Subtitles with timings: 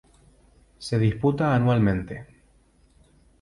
[0.79, 2.25] Se disputa anualmente.